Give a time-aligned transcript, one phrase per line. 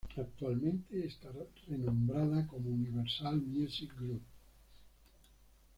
[0.17, 1.29] Actualmente esta
[1.67, 4.23] renombrada como Universal Music Group.